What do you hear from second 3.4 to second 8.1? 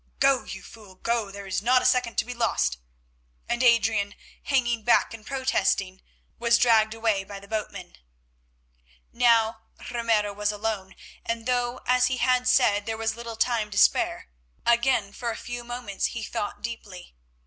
and Adrian, hanging back and protesting, was dragged away by the boatmen.